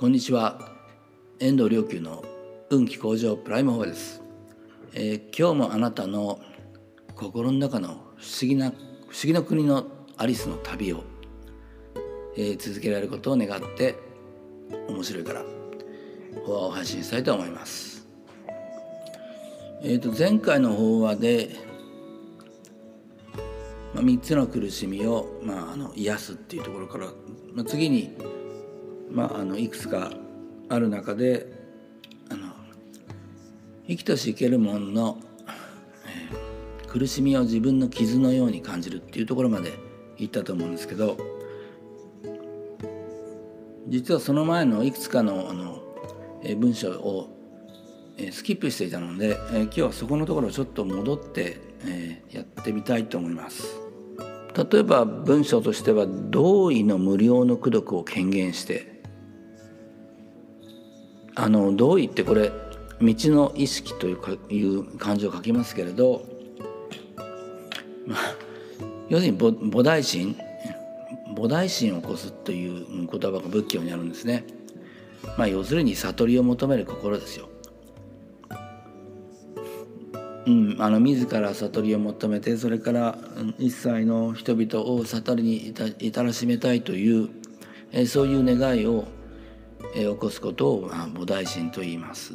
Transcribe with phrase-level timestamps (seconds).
[0.00, 0.58] こんにちは。
[1.40, 2.24] 遠藤良久の
[2.70, 4.22] 運気向上プライムフォーです、
[4.94, 6.40] えー、今日もあなたの
[7.14, 8.76] 心の中の不思議な不思
[9.24, 9.84] 議な国の
[10.16, 11.04] アリスの旅を、
[12.34, 13.96] えー、続けられることを願って
[14.88, 15.42] 面白いから
[16.46, 18.08] 法話を配信したいと思います。
[19.82, 21.50] えーと、前回の法話で、
[23.94, 27.08] まあ、3つの苦しみを、まあ、あの癒すっていうところから、
[27.52, 28.16] まあ、次に
[29.10, 30.10] まあ、あのいくつか
[30.68, 31.52] ある中で
[32.30, 32.52] あの
[33.88, 35.18] 生きとし生けるものの、
[36.06, 39.72] えー、苦しみを自分の傷のように感じるっていうところまで
[40.16, 41.16] 言ったと思うんですけど
[43.88, 45.82] 実はその前のいくつかのあの、
[46.44, 47.36] えー、文章を、
[48.16, 53.80] えー、スキップしていたので、えー、今日はそこのところをちょっと戻って、えー、やってみたいと思います。
[54.70, 58.99] 例えば文章としては同意の無料の功徳を権限して
[61.34, 62.52] あの同意ってこれ
[63.00, 66.26] 道の意識というかいう漢字を書きますけれど、
[68.06, 68.18] まあ、
[69.08, 70.36] 要するに菩提心
[71.34, 74.44] 菩提心を起こすという言葉が仏教にあるんですね。
[75.36, 77.48] まあ、要するに悟りを求める心ですよ。
[80.46, 83.18] うん、あの自ら悟りを求めてそれから
[83.58, 87.28] 一切の人々を悟りに至らしめたいという、
[87.92, 89.04] えそういう願いを
[89.94, 92.34] 起こすことを、まあ、菩提心と言います。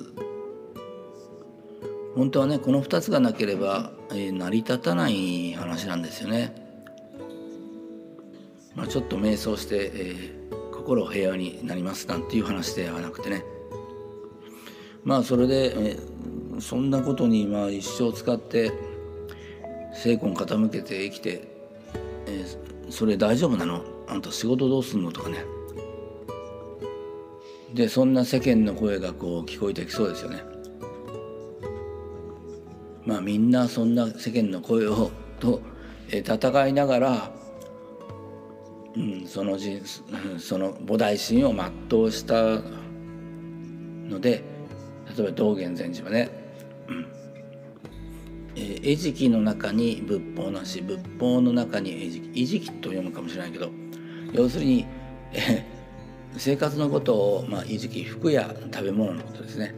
[2.15, 6.55] 本当はねこの2つがなければ、え成り立たない話なんですよね、
[8.73, 13.43] まあ、ちょっと瞑想して、えー、心平和になりますなんていう話ではなくてね。
[15.03, 18.71] まあそれで、えー、そんなことにまあ一生使って
[19.93, 21.47] 精魂傾けて生きて、
[22.27, 23.83] えー、それ大丈夫なの？
[24.07, 25.11] あんた仕事どうすんの？
[25.11, 25.43] とかね。
[27.75, 30.41] でそんな世間の声がこう聞こえてきそうですよね。
[33.05, 35.61] まあみんなそんな世間の声をと
[36.09, 37.31] 戦いながら、
[38.95, 39.81] うん、その人
[40.39, 42.61] その菩提心を全うした
[44.09, 44.41] ので
[45.17, 46.29] 例えば道元禅師はね、
[46.87, 47.07] うん
[48.55, 53.69] えー、餌食の中に仏法なし仏法の中に餌食餌食と読むかもしれないけど
[54.31, 54.85] 要するに、
[55.33, 55.74] え
[56.37, 59.73] 生活のことを、まあ、いじき服や食べ物のことですね。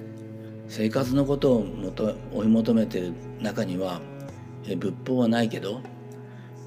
[0.67, 4.01] 生活のことをもと追い求めてる中には、
[4.67, 5.81] え仏法はないけど、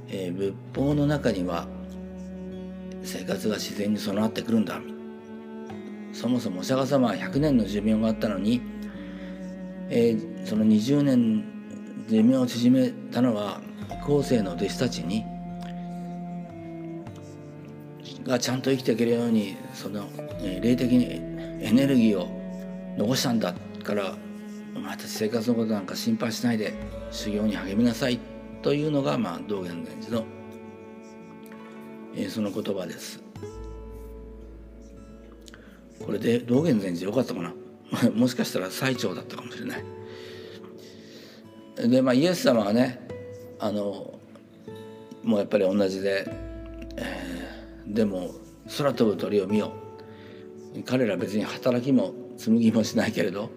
[0.08, 1.66] え仏法の中には
[3.02, 4.80] 生活が自然に備わってくるんだ。
[6.12, 8.60] そもそもお釈迦様は100年の寿命があったのに、
[9.88, 11.44] えー、その20年
[12.08, 13.60] 寿命を縮めたのは
[14.04, 15.24] 後世の弟子たちに
[18.30, 20.08] がちゃんと生きていけるようにその、
[20.40, 21.16] え霊的に
[21.62, 22.28] エネルギーを
[22.96, 23.52] 残したんだ
[23.82, 24.14] から
[24.74, 26.72] お前た生活のことなんか心配しないで
[27.10, 28.20] 修行に励みなさい
[28.62, 30.24] というのが、まあ、道元禅師の、
[32.14, 33.20] えー、その言葉です。
[36.04, 37.52] これで道元禅師よかったかな？
[38.14, 39.84] もしかしたら最長だったかもしれない。
[41.88, 43.00] でまあイエス様はね
[43.58, 44.18] あの
[45.22, 46.24] もうやっぱり同じで、
[46.96, 47.59] えー
[47.94, 48.30] でも
[48.78, 49.72] 空飛ぶ鳥を見よ
[50.86, 53.50] 彼ら別に働きも紡ぎもしないけれど、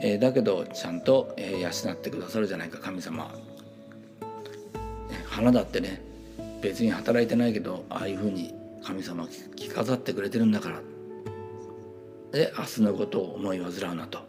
[0.00, 2.78] えー、だけどちゃんと、えー、養ってくださるじゃないか。
[2.78, 3.34] 神様
[5.26, 6.02] 花だってね
[6.60, 10.80] 別に働いてないけどああいうふうに神様着飾ってくれてるんだから。
[12.32, 14.20] で明日のことを思い煩うなと。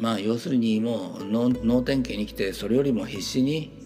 [0.00, 3.83] まあ要するにもう能天気に来てそれよりも必死に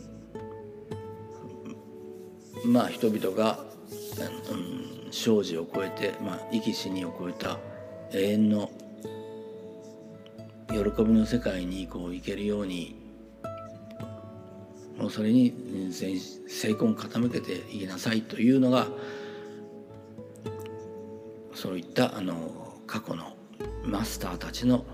[2.69, 3.59] まあ人々が、
[4.51, 7.59] うん、生死を超えて、まあ、生き死にを超えた
[8.12, 8.71] 永遠の
[10.69, 12.95] 喜びの世界にこう行けるように
[14.99, 15.55] もうそれに
[15.93, 18.89] 精魂傾けていきなさいというのが
[21.55, 23.35] そういったあの過去の
[23.82, 24.85] マスターたちの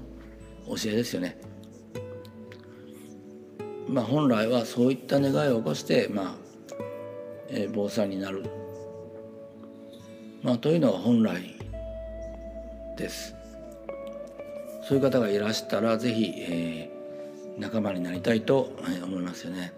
[0.66, 1.38] 教えですよね。
[3.88, 6.43] まあ、本来はそういった願いを起こして、まあ、
[7.48, 8.44] えー、坊さんになる、
[10.42, 11.54] まあ、というのが本来
[12.96, 13.34] です。
[14.86, 19.72] そういう方がいらしたら是非、えー、仲間になりたいと思いますよね。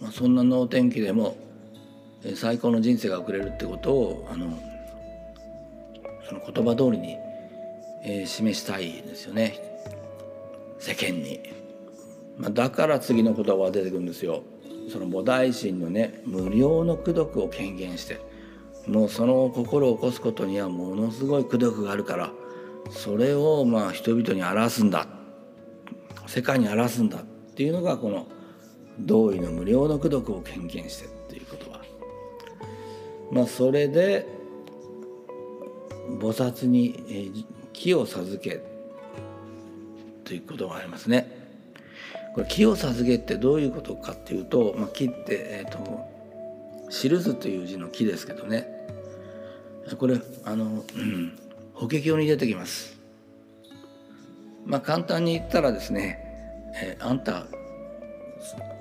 [0.00, 1.36] まあ、そんな能天気でも、
[2.24, 4.58] え、最高の人生が送れるってことをあの
[6.28, 7.16] その言葉通りに、
[8.04, 9.58] えー、示したいですよね
[10.78, 11.40] 世間に。
[12.36, 14.44] まあ、だから次の言葉が出てくるんですよ。
[14.88, 18.20] その菩提心のね無料の功徳を権限して
[18.86, 22.32] もうその心を起こすことにはものすごい功徳があるから
[22.90, 25.06] それをまあ人々に表すんだ
[26.26, 27.22] 世界に表すんだっ
[27.54, 28.26] ていうのがこの
[28.98, 31.80] 同意の無料の功徳を献金してっていう言葉
[33.30, 34.26] まあそれで
[36.18, 38.62] 菩薩に木を授け
[40.24, 41.37] ということがありますね。
[42.34, 46.06] これ木を授けってどういうことかっていうと、まあ、木って、えーと
[46.90, 48.78] 「記す」という字の木ですけどね
[49.98, 51.38] これあの、うん、
[51.74, 52.98] 法華経に出てきます。
[54.66, 56.18] まあ簡単に言ったらですね、
[56.76, 57.46] えー、あんた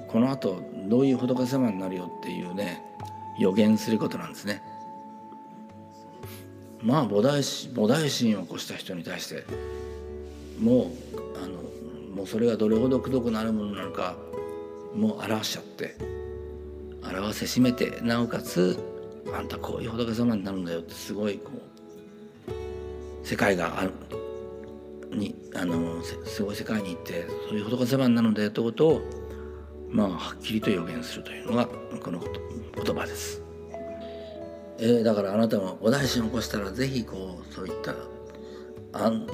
[0.07, 2.83] このあとどういう仏様になるよっていうね
[3.39, 4.61] 予言することなんですね。
[6.81, 9.45] まあ菩提菩提心を起こした人に対して
[10.59, 11.66] もうあの
[12.17, 14.15] もうそれがどれほどくどくなるものなのか
[14.95, 15.95] もう表しちゃって
[17.03, 18.79] 表せしめてなおかつ
[19.31, 23.91] あんたこういう仏様になるんだよってすごいこう世界がある
[25.11, 29.01] にあのすごい世界に行ってそういう仏様になるんだよってことを
[29.91, 31.67] まあはっきりと予言するというのが
[32.03, 33.43] この言葉です。
[34.79, 37.95] えー、だからあなたもお大心を起こしたら是非こうそういった
[38.93, 39.27] 安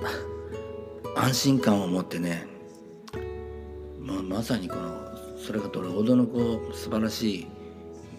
[1.16, 2.48] 安心感を持ってね、
[4.04, 7.48] まあ、まさにこのそれがどれほどのこう素晴らしい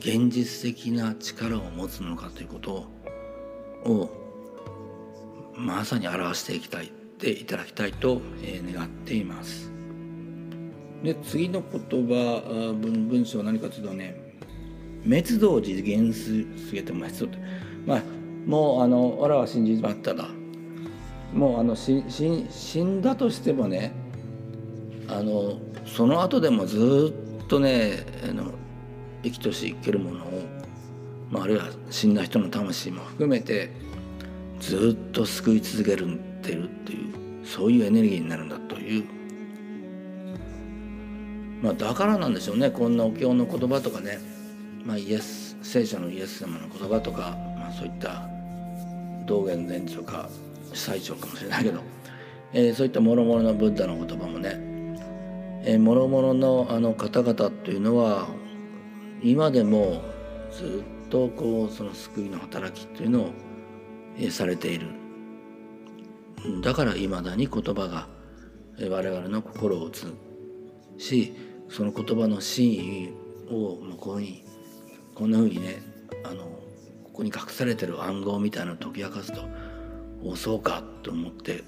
[0.00, 2.86] 現実的な力を持つのかということ
[3.84, 4.10] を
[5.56, 9.70] まさに表していきたいっていただきたいと、願っています。
[11.02, 14.16] で次の言葉文文章は何かというとね
[15.04, 17.38] 滅度を実現すげても滅度って
[17.86, 18.02] まあ
[18.46, 20.28] もうあの俺は信じまったら
[21.34, 23.92] もうあのしし死んだとしてもね
[25.08, 28.52] あのその後でもずっとねあの
[29.22, 30.42] 生きとし生けるものを、
[31.30, 33.70] まあ、あるいは死んだ人の魂も含めて
[34.60, 37.10] ずっと救い続けるってるってい
[37.42, 39.04] うそういうエネルギーになるんだという、
[41.62, 44.34] まあ、だからなんでしょうねこんなお経の言葉とかね。
[44.84, 48.28] まあ、イエス聖書のイエス様の言葉とか、まあ、そういった
[49.24, 50.28] 道元伝承か
[50.74, 51.80] 最長かもしれないけど、
[52.52, 54.73] えー、そういった諸々のブッダの言葉もね、
[55.66, 58.28] えー、諸々のあの方々というのは
[59.22, 60.02] 今でも
[60.52, 63.30] ずっとこうその救いの働きというのを、
[64.18, 64.88] えー、されている。
[66.62, 68.06] だからいまだに言葉が
[68.78, 70.12] 我々の心を打つ
[70.98, 71.34] し
[71.70, 73.12] その言葉の真意
[73.50, 74.44] を向こういうふうに
[75.14, 75.80] こんなふうにね
[76.22, 76.44] あの
[77.04, 79.40] ここに隠されてる暗号みたいなのを解き明かすと
[80.22, 81.64] おそうかと思って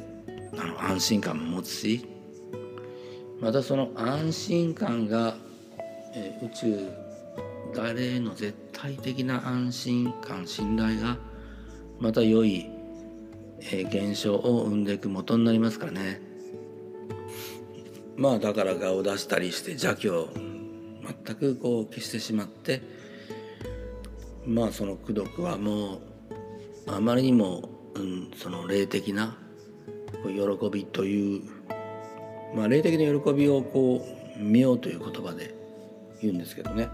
[0.58, 2.06] あの安心感も持つし
[3.40, 5.36] またその安心感が、
[6.14, 6.88] えー、宇宙
[7.74, 11.18] 誰への絶対的な安心感信頼が
[12.00, 12.70] また良い、
[13.60, 16.20] えー、現象を生んでいく元になりますからね。
[18.16, 20.30] まあだから我を出したりして邪気を
[21.24, 22.80] 全くこう消してしまって
[24.46, 26.00] まあその功徳はもう
[26.86, 29.36] あまりにも、うん、その霊的な
[30.24, 31.42] 喜びという、
[32.56, 34.02] まあ、霊的な喜びをこ
[34.40, 35.54] う妙という言葉で
[36.22, 36.88] 言うんですけどね。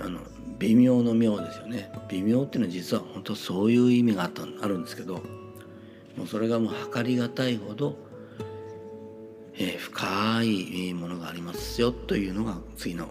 [0.00, 0.20] あの
[0.58, 1.90] 微妙の妙ですよね。
[2.08, 5.14] 微妙っていうのは実は本当そういう意味があったあるんですけど
[6.16, 7.96] もうそれがもう測りがたいほど、
[9.54, 13.08] えー、深いものがありますよというのが次の、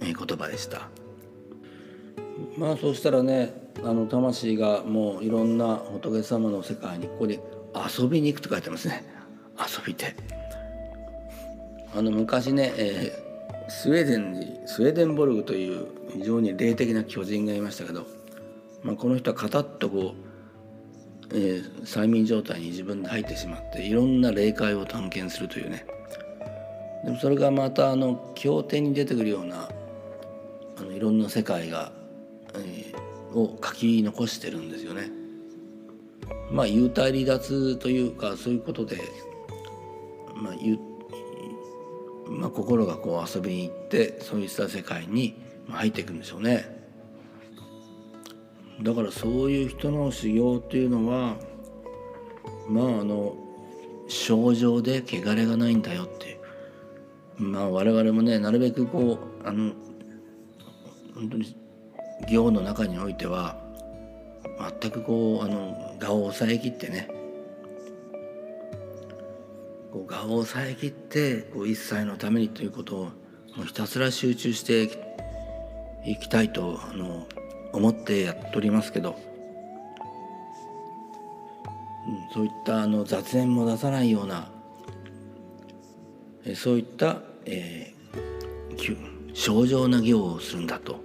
[0.00, 0.88] え、言葉でした。
[2.56, 3.52] まあそうしたらね
[3.82, 7.40] あの魂がもういろんな仏様の世界にここに
[7.74, 9.04] 遊びに行くと書いてますね。
[9.58, 10.14] 遊びて
[11.94, 18.06] あの昔ね、えー、スウェーデンにスウェーデンボルグという非常に霊的な巨人がいましたけど、
[18.82, 20.14] まあ、この人はカタッとこ
[21.30, 25.86] う、えー、催眠状態に自分で入ってしまっていろんな霊界を探検するというね
[27.04, 29.68] でもそれがまたあの経典に出てくるような
[30.78, 31.92] あのいろんな世界が
[33.34, 35.10] を書き残してるんですよね。
[36.50, 38.96] まあ幽体離脱というかそういうことで、
[40.34, 40.78] まあゆ
[42.26, 45.34] まあ、心がこう遊びに行ってそういった世界に
[45.68, 46.74] 入っていくんでしょうね。
[48.82, 51.36] だからそういう人の修行っていうのは
[52.68, 53.36] まああの
[54.08, 56.40] 症状で汚れがないんだよって
[57.36, 59.72] まあ我々もねなるべくこうあの
[61.14, 61.56] 本当に
[62.28, 63.56] 行の中においては
[64.80, 67.08] 全くこうあの我を抑えきってね
[69.94, 73.04] こう我を抑えきってこう一切のためにということを
[73.56, 74.90] もうひたすら集中して
[76.04, 77.28] いきたいとあの
[77.72, 79.16] 思ってやっておりますけど、
[82.08, 84.50] うん、そういったあの雑念も出さないような
[86.56, 91.04] そういった、えー、正常な行をするんだと。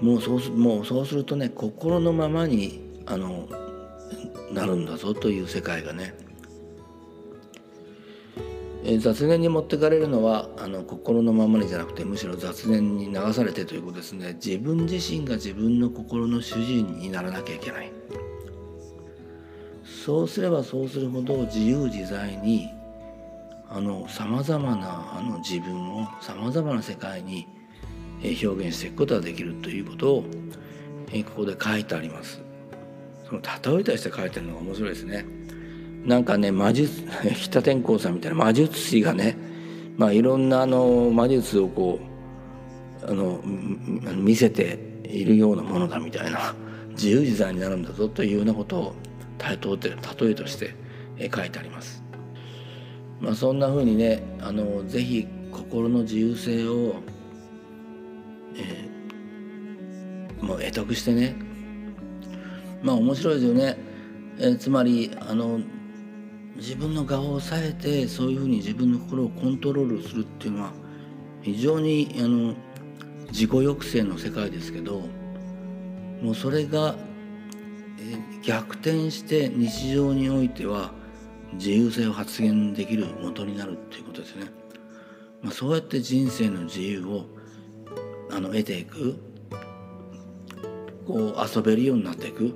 [0.00, 3.48] もうそうすもうそうするとね心のままにあの
[4.52, 6.14] なるんだぞという世界がね、
[8.88, 17.92] えー、雑念に持ってかれるのはあの心のままにじゃなくてむしろ雑念に流されてということですね自分自身が自分の心の主人にならなきゃいけない
[19.84, 22.70] そうすればそうするほど自由自在に
[23.68, 27.46] あのさまざまなあの自分をさまざまな世界に
[28.22, 30.28] 表現していくことができるということをこ
[31.36, 32.42] こで書いてあります。
[33.28, 35.37] その例えたりして書いてるのが面白いですね。
[36.08, 37.02] なんかね魔術
[37.36, 39.36] 北天功さんみたいな魔術師がね、
[39.98, 42.00] まあ、いろんなあの魔術をこ
[43.02, 43.42] うあの
[44.16, 46.54] 見せているようなものだみたいな
[46.92, 48.94] 自由自在になるんだぞというようなことを
[49.38, 49.52] 例
[50.30, 50.74] えとして
[51.18, 52.02] 書いてあります。
[53.20, 56.94] まあ、そんな風にねあのぜひ心の自由性を、
[58.56, 61.36] えー、もう得得してね
[62.82, 63.76] まあ面白いですよね、
[64.38, 65.60] えー、つまりあの
[66.58, 70.72] 自分の顔を抑えてそういうふうに自分の心をコントロールするっていうのは
[71.40, 72.54] 非常にあの
[73.28, 75.02] 自己抑制の世界ですけど
[76.20, 76.96] もうそれが、
[78.00, 80.90] えー、逆転して日常においては
[81.54, 84.46] 自由性を発現できる元になるっていうことですね。
[85.40, 87.26] まあ、そうやって人生の自由を
[88.30, 89.16] あの得ていく
[91.06, 92.52] こう遊べるようになっていく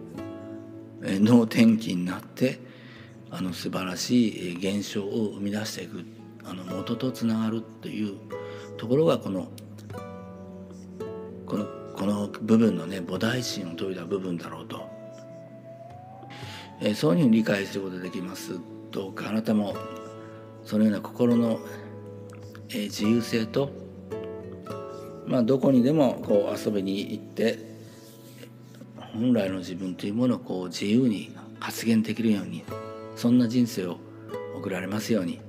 [1.01, 2.72] 脳天気になって
[3.35, 6.05] あの素晴らしい現象を生み出していく
[6.45, 8.19] あの元とつながるっていう
[8.77, 9.49] ところがこの
[11.47, 14.87] このこの部分のね菩提心を説いた部分だろうと、
[16.81, 18.59] えそういうふうに理解することができます。
[18.91, 19.75] どうかあなたも
[20.65, 21.61] そのような心の、
[22.71, 23.71] えー、自由性と、
[25.27, 27.59] まあ、どこにでもこう遊びに行って
[28.97, 32.65] 本来の自分というものをこう自由に発言できるように
[33.17, 33.99] そんな人生を
[34.57, 35.41] 送られますように。